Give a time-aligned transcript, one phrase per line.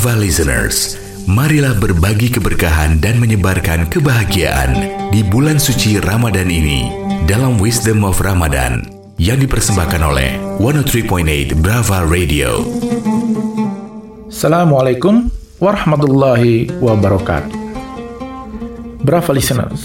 [0.00, 0.96] Brava listeners,
[1.28, 4.72] marilah berbagi keberkahan dan menyebarkan kebahagiaan
[5.12, 6.88] di bulan suci Ramadan ini
[7.28, 8.80] dalam Wisdom of Ramadan
[9.20, 12.64] yang dipersembahkan oleh 103.8 Brava Radio.
[14.32, 15.28] Assalamualaikum
[15.60, 17.60] warahmatullahi wabarakatuh.
[19.04, 19.84] Brava listeners,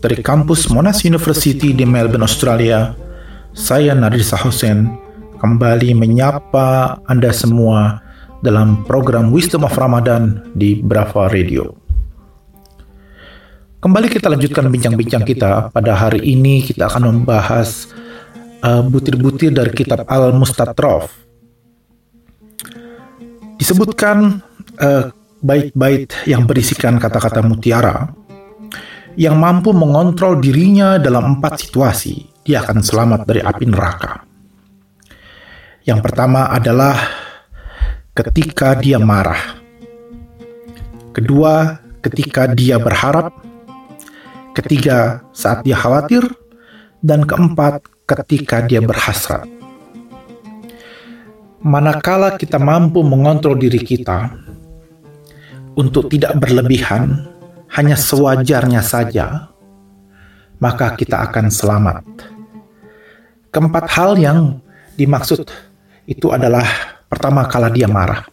[0.00, 2.96] dari kampus Monash University di Melbourne, Australia,
[3.52, 4.88] saya Nadir Hussein
[5.36, 8.03] kembali menyapa Anda semua
[8.44, 11.72] dalam program Wisdom of Ramadan di Brava Radio.
[13.80, 15.72] Kembali kita lanjutkan bincang-bincang kita.
[15.72, 17.88] Pada hari ini kita akan membahas
[18.60, 21.08] uh, butir-butir uh, dari kitab Al-Mustatrof.
[23.56, 24.44] Disebutkan
[24.76, 25.08] uh,
[25.40, 28.12] bait-bait yang berisikan kata-kata mutiara
[29.16, 34.26] yang mampu mengontrol dirinya dalam empat situasi, dia akan selamat dari api neraka.
[35.84, 37.23] Yang pertama adalah
[38.14, 39.58] ketika dia marah.
[41.10, 43.34] Kedua, ketika dia berharap.
[44.54, 46.22] Ketiga, saat dia khawatir.
[47.02, 49.44] Dan keempat, ketika dia berhasrat.
[51.60, 54.30] Manakala kita mampu mengontrol diri kita
[55.74, 57.28] untuk tidak berlebihan,
[57.72, 59.48] hanya sewajarnya saja,
[60.62, 62.04] maka kita akan selamat.
[63.48, 64.60] Keempat hal yang
[64.96, 65.48] dimaksud
[66.04, 68.26] itu adalah Pertama, kala dia marah.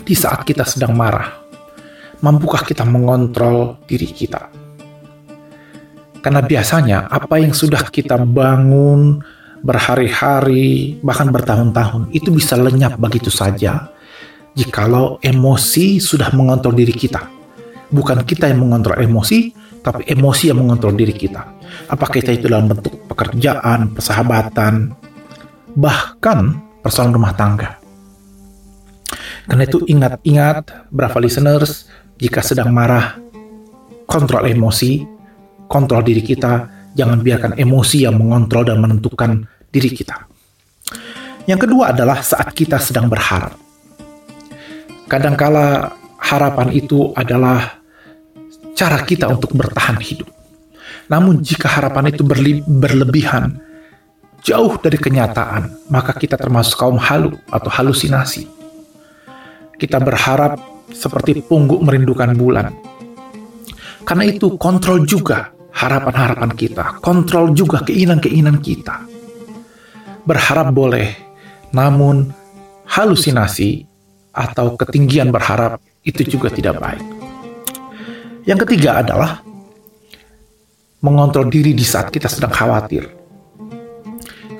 [0.00, 1.36] Di saat kita sedang marah,
[2.24, 4.48] mampukah kita mengontrol diri kita?
[6.24, 9.20] Karena biasanya apa yang sudah kita bangun
[9.60, 13.92] berhari-hari, bahkan bertahun-tahun, itu bisa lenyap begitu saja
[14.56, 17.20] jikalau emosi sudah mengontrol diri kita.
[17.92, 19.52] Bukan kita yang mengontrol emosi,
[19.84, 21.44] tapi emosi yang mengontrol diri kita.
[21.92, 24.88] Apakah kita itu dalam bentuk pekerjaan, persahabatan,
[25.76, 27.79] bahkan persoalan rumah tangga.
[29.46, 33.16] Karena itu ingat-ingat, brava listeners, jika sedang marah,
[34.04, 35.06] kontrol emosi,
[35.70, 36.68] kontrol diri kita,
[36.98, 40.26] jangan biarkan emosi yang mengontrol dan menentukan diri kita.
[41.46, 43.56] Yang kedua adalah saat kita sedang berharap.
[45.08, 47.80] Kadangkala harapan itu adalah
[48.76, 50.28] cara kita untuk bertahan hidup.
[51.10, 52.22] Namun jika harapan itu
[52.66, 53.58] berlebihan,
[54.46, 58.59] jauh dari kenyataan, maka kita termasuk kaum halu atau halusinasi
[59.80, 60.60] kita berharap
[60.92, 62.68] seperti pungguk merindukan bulan.
[64.04, 69.08] Karena itu kontrol juga harapan-harapan kita, kontrol juga keinginan-keinginan kita.
[70.28, 71.16] Berharap boleh,
[71.72, 72.28] namun
[72.84, 73.88] halusinasi
[74.36, 77.06] atau ketinggian berharap itu juga tidak baik.
[78.44, 79.40] Yang ketiga adalah
[81.00, 83.08] mengontrol diri di saat kita sedang khawatir.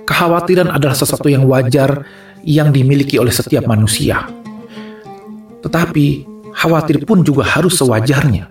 [0.04, 2.02] Kekhawatiran adalah sesuatu yang wajar
[2.40, 4.39] yang dimiliki oleh setiap manusia
[5.60, 6.26] tetapi
[6.56, 8.48] khawatir pun juga harus sewajarnya.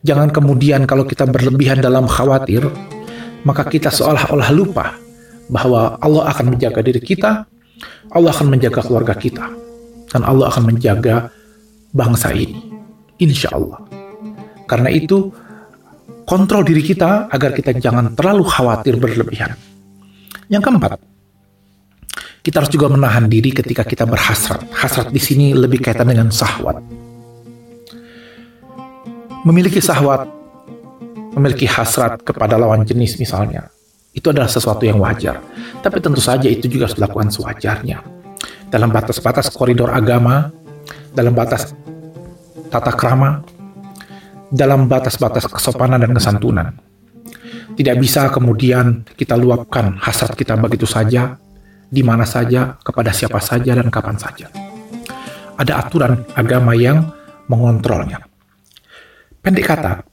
[0.00, 2.64] Jangan kemudian kalau kita berlebihan dalam khawatir,
[3.44, 4.96] maka kita seolah-olah lupa
[5.52, 7.44] bahwa Allah akan menjaga diri kita,
[8.12, 9.44] Allah akan menjaga keluarga kita,
[10.08, 11.28] dan Allah akan menjaga
[11.92, 12.72] bangsa ini.
[13.20, 13.84] Insya Allah.
[14.64, 15.28] Karena itu,
[16.24, 19.52] kontrol diri kita agar kita jangan terlalu khawatir berlebihan.
[20.48, 20.98] Yang keempat,
[22.40, 24.64] kita harus juga menahan diri ketika kita berhasrat.
[24.72, 26.80] Hasrat di sini lebih kaitan dengan sahwat.
[29.44, 30.28] Memiliki sahwat,
[31.36, 33.72] memiliki hasrat kepada lawan jenis misalnya,
[34.12, 35.40] itu adalah sesuatu yang wajar.
[35.80, 37.98] Tapi tentu saja itu juga harus dilakukan sewajarnya.
[38.68, 40.52] Dalam batas-batas koridor agama,
[41.12, 41.72] dalam batas
[42.68, 43.44] tata krama,
[44.52, 46.68] dalam batas-batas kesopanan dan kesantunan.
[47.70, 51.38] Tidak bisa kemudian kita luapkan hasrat kita begitu saja
[51.90, 54.46] di mana saja, kepada siapa saja, dan kapan saja.
[55.58, 57.10] Ada aturan agama yang
[57.50, 58.22] mengontrolnya.
[59.42, 60.06] Pendek kata,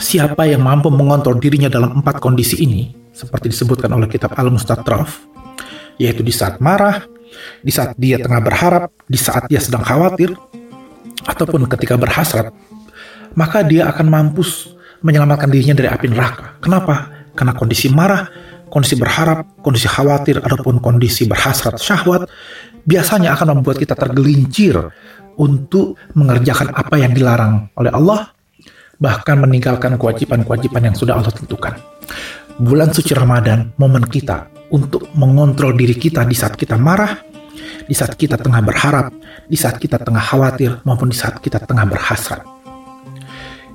[0.00, 5.28] siapa yang mampu mengontrol dirinya dalam empat kondisi ini, seperti disebutkan oleh kitab Al-Mustatraf,
[6.00, 7.04] yaitu di saat marah,
[7.60, 10.32] di saat dia tengah berharap, di saat dia sedang khawatir,
[11.28, 12.54] ataupun ketika berhasrat,
[13.36, 14.72] maka dia akan mampus
[15.04, 16.56] menyelamatkan dirinya dari api neraka.
[16.62, 17.28] Kenapa?
[17.36, 18.24] Karena kondisi marah
[18.76, 22.28] kondisi berharap, kondisi khawatir, ataupun kondisi berhasrat syahwat,
[22.84, 24.76] biasanya akan membuat kita tergelincir
[25.40, 28.36] untuk mengerjakan apa yang dilarang oleh Allah,
[29.00, 31.72] bahkan meninggalkan kewajiban-kewajiban yang sudah Allah tentukan.
[32.60, 37.16] Bulan suci Ramadan, momen kita untuk mengontrol diri kita di saat kita marah,
[37.88, 39.08] di saat kita tengah berharap,
[39.48, 42.44] di saat kita tengah khawatir, maupun di saat kita tengah berhasrat.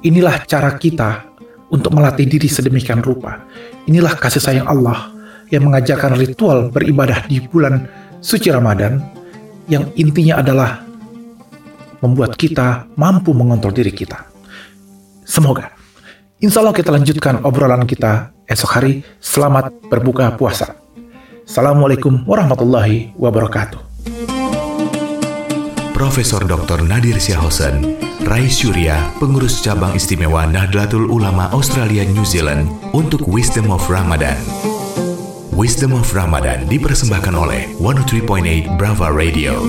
[0.06, 1.31] Inilah cara kita
[1.72, 3.48] untuk melatih diri sedemikian rupa
[3.90, 5.10] Inilah kasih sayang Allah
[5.50, 7.90] yang mengajarkan ritual beribadah di bulan
[8.22, 9.02] suci Ramadan
[9.66, 10.86] yang intinya adalah
[12.02, 14.26] membuat kita mampu mengontrol diri kita.
[15.26, 15.74] Semoga.
[16.42, 18.94] Insya Allah kita lanjutkan obrolan kita esok hari.
[19.22, 20.78] Selamat berbuka puasa.
[21.46, 23.91] Assalamualaikum warahmatullahi wabarakatuh.
[26.02, 26.82] Profesor Dr.
[26.82, 27.94] Nadir Syahosen,
[28.26, 34.42] Rais Surya, pengurus cabang istimewa Nahdlatul Ulama Australia New Zealand untuk Wisdom of Ramadan.
[35.54, 39.62] Wisdom of Ramadan dipersembahkan oleh 103.8 Brava Radio.